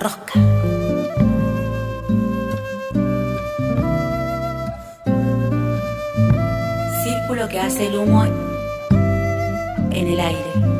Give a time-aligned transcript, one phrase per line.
[0.00, 0.32] La.
[7.04, 8.24] Círculo que hace el humo
[9.90, 10.77] en el aire.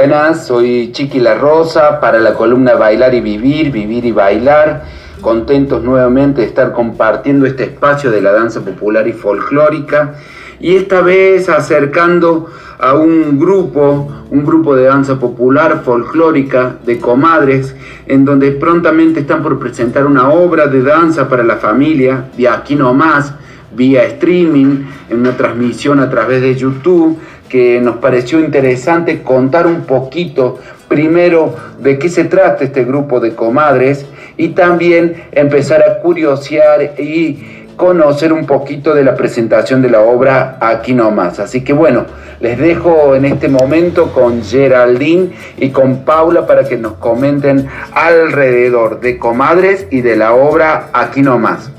[0.00, 4.84] Buenas, soy Chiqui La Rosa para la columna Bailar y Vivir, Vivir y Bailar.
[5.20, 10.14] Contentos nuevamente de estar compartiendo este espacio de la danza popular y folclórica
[10.58, 12.46] y esta vez acercando
[12.78, 19.42] a un grupo, un grupo de danza popular folclórica de comadres, en donde prontamente están
[19.42, 23.34] por presentar una obra de danza para la familia, de aquí nomás,
[23.76, 27.18] vía streaming, en una transmisión a través de YouTube,
[27.50, 33.34] que nos pareció interesante contar un poquito primero de qué se trata este grupo de
[33.34, 34.06] comadres
[34.36, 40.58] y también empezar a curiosear y conocer un poquito de la presentación de la obra
[40.60, 41.40] aquí nomás.
[41.40, 42.04] Así que bueno,
[42.38, 49.00] les dejo en este momento con Geraldine y con Paula para que nos comenten alrededor
[49.00, 51.70] de comadres y de la obra aquí nomás.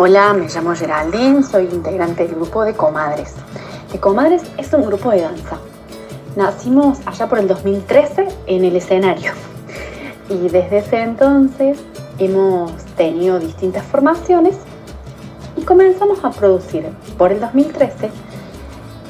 [0.00, 3.34] Hola, me llamo Geraldine, soy integrante del grupo de Comadres.
[3.96, 5.58] Comadres es un grupo de danza.
[6.36, 9.32] Nacimos allá por el 2013 en el escenario
[10.28, 11.78] y desde ese entonces
[12.18, 14.56] hemos tenido distintas formaciones
[15.56, 16.86] y comenzamos a producir
[17.16, 18.10] por el 2013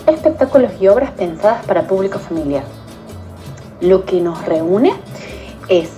[0.06, 2.64] espectáculos y obras pensadas para público familiar.
[3.82, 4.92] Lo que nos reúne
[5.68, 5.90] es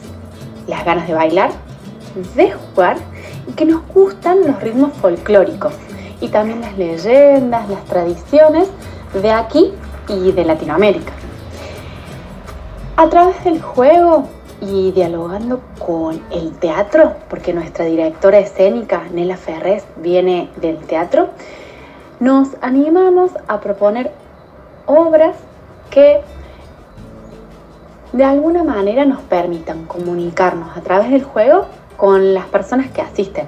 [0.67, 1.53] las ganas de bailar,
[2.35, 2.97] de jugar
[3.47, 5.75] y que nos gustan los ritmos folclóricos
[6.21, 8.69] y también las leyendas, las tradiciones
[9.15, 9.73] de aquí
[10.09, 11.13] y de Latinoamérica.
[12.97, 14.29] A través del juego
[14.61, 21.31] y dialogando con el teatro, porque nuestra directora escénica, Nela Ferrés, viene del teatro,
[22.19, 24.13] nos animamos a proponer
[24.87, 25.37] obras
[25.89, 26.21] que
[28.13, 31.67] de alguna manera nos permitan comunicarnos a través del juego
[31.97, 33.47] con las personas que asisten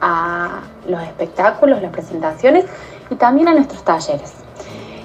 [0.00, 2.64] a los espectáculos, las presentaciones
[3.10, 4.47] y también a nuestros talleres.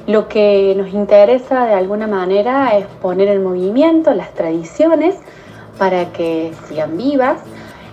[0.07, 5.15] Lo que nos interesa de alguna manera es poner en movimiento las tradiciones
[5.77, 7.39] para que sigan vivas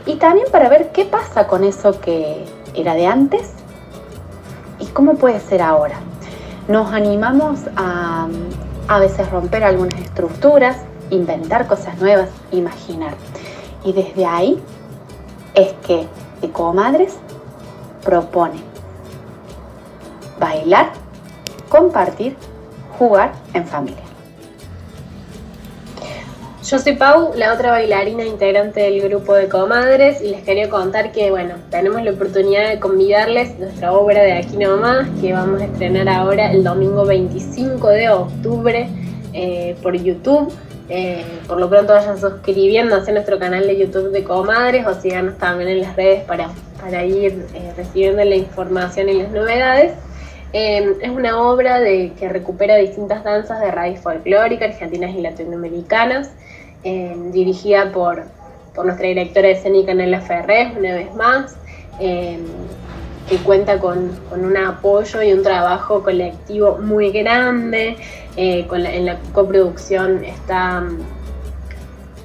[0.07, 2.45] y también para ver qué pasa con eso que
[2.75, 3.53] era de antes
[4.79, 5.97] y cómo puede ser ahora.
[6.69, 8.29] Nos animamos a
[8.91, 10.77] a veces romper algunas estructuras,
[11.11, 13.15] inventar cosas nuevas, imaginar.
[13.85, 14.61] Y desde ahí
[15.55, 16.09] es que
[16.43, 17.17] Ecomadres
[18.05, 18.61] propone
[20.41, 20.91] bailar,
[21.71, 22.37] compartir,
[22.99, 24.03] jugar en familia.
[26.63, 31.11] Yo soy Pau, la otra bailarina integrante del grupo de comadres, y les quería contar
[31.11, 35.65] que, bueno, tenemos la oportunidad de convidarles nuestra obra de Aquí Nomás, que vamos a
[35.65, 38.89] estrenar ahora el domingo 25 de octubre
[39.33, 40.53] eh, por YouTube.
[40.91, 45.39] Eh, por lo pronto vayan suscribiéndose a nuestro canal de YouTube de Comadres o síganos
[45.39, 49.93] también en las redes para, para ir eh, recibiendo la información y las novedades.
[50.53, 56.33] Eh, es una obra de, que recupera distintas danzas de raíz folclórica, argentinas y latinoamericanas,
[56.83, 58.25] eh, dirigida por,
[58.83, 61.55] nuestra directora escénica Nela Ferrés, una vez más,
[62.01, 62.39] eh,
[63.29, 67.97] que cuenta con, un apoyo y un trabajo colectivo muy grande.
[68.37, 70.83] eh, en la coproducción está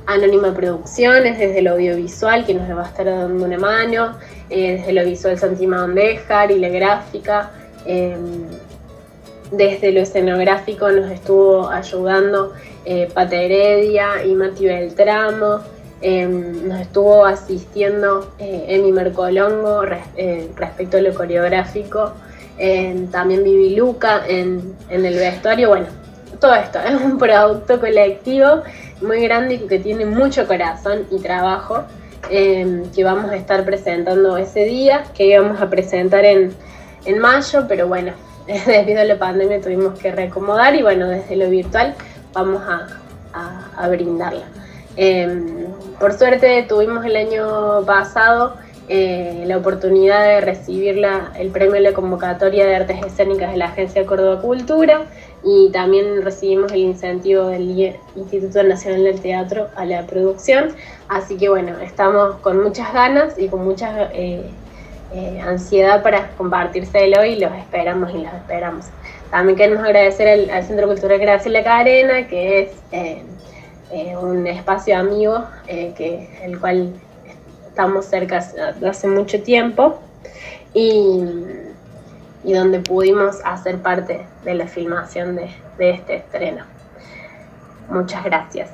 [0.07, 4.17] Anónima Producciones, desde lo audiovisual, que nos va a estar dando una mano,
[4.49, 7.51] eh, desde lo visual Santima Ondejar y la gráfica.
[7.85, 8.17] Eh,
[9.51, 12.53] desde lo escenográfico nos estuvo ayudando
[12.85, 15.59] eh, Heredia y Mati Beltramo.
[16.01, 19.83] eh, nos estuvo asistiendo eh, Emi Mercolongo
[20.17, 22.13] eh, respecto a lo coreográfico.
[22.57, 25.69] eh, también Vivi Luca en, el vestuario.
[25.69, 25.87] Bueno,
[26.39, 28.63] todo esto es un producto colectivo
[29.01, 31.83] muy grande y que tiene mucho corazón y trabajo
[32.29, 36.53] eh, que vamos a estar presentando ese día, que íbamos a presentar en,
[37.05, 38.13] en mayo, pero bueno,
[38.65, 41.95] debido a la pandemia tuvimos que reacomodar y bueno, desde lo virtual
[42.33, 42.87] vamos a,
[43.77, 44.45] a, brindarla.
[44.97, 45.67] Em,
[45.99, 48.55] por suerte tuvimos el año pasado
[48.87, 51.03] eh, la oportunidad de recibir
[51.39, 55.05] el premio de la convocatoria de artes escénicas de la Agencia Córdoba Cultura
[55.43, 60.69] y también recibimos el incentivo del Instituto Nacional del Teatro a la producción.
[61.07, 64.51] Así que bueno, estamos con muchas ganas y con mucha eh,
[65.13, 68.85] eh, ansiedad para compartírselo y los esperamos y los esperamos.
[69.31, 76.59] También queremos agradecer al, Centro Cultural Graciela Carena, que es un espacio amigo, que, el
[76.59, 76.93] cual
[77.67, 78.37] estamos cerca
[78.87, 79.99] hace mucho tiempo
[80.73, 81.23] y,
[82.43, 86.63] y, donde pudimos hacer parte de la filmación de, de este estreno.
[87.89, 88.69] Muchas gracias.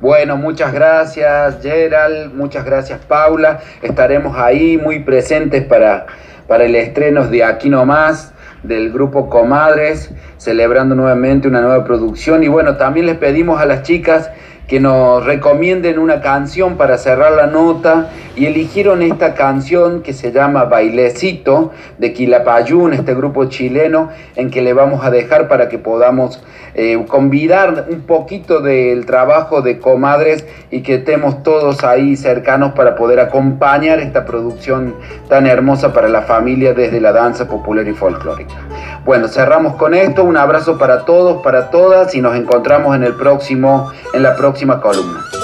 [0.00, 3.58] Bueno, muchas gracias Gerald, muchas gracias Paula.
[3.82, 6.06] Estaremos ahí muy presentes para,
[6.46, 12.44] para el estreno de Aquí No Más del grupo Comadres, celebrando nuevamente una nueva producción.
[12.44, 14.30] Y bueno, también les pedimos a las chicas
[14.68, 20.30] que nos recomienden una canción para cerrar la nota y eligieron esta canción que se
[20.30, 25.78] llama Bailecito de Quilapayún, este grupo chileno, en que le vamos a dejar para que
[25.78, 26.40] podamos
[26.74, 32.94] eh, convidar un poquito del trabajo de comadres y que estemos todos ahí cercanos para
[32.94, 34.94] poder acompañar esta producción
[35.28, 38.54] tan hermosa para la familia desde la danza popular y folclórica.
[39.06, 43.14] Bueno, cerramos con esto, un abrazo para todos, para todas y nos encontramos en el
[43.14, 45.37] próximo, en la próxima columna.